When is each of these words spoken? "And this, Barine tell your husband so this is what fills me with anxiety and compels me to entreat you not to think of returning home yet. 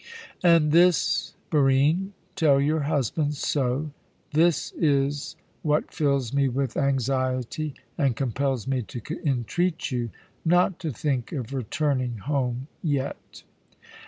"And 0.43 0.71
this, 0.71 1.35
Barine 1.51 2.13
tell 2.35 2.59
your 2.59 2.79
husband 2.79 3.35
so 3.35 3.91
this 4.33 4.71
is 4.71 5.35
what 5.61 5.93
fills 5.93 6.33
me 6.33 6.49
with 6.49 6.75
anxiety 6.75 7.75
and 7.99 8.15
compels 8.15 8.65
me 8.65 8.81
to 8.81 8.99
entreat 9.23 9.91
you 9.91 10.09
not 10.43 10.79
to 10.79 10.89
think 10.89 11.31
of 11.33 11.53
returning 11.53 12.17
home 12.17 12.65
yet. 12.81 13.43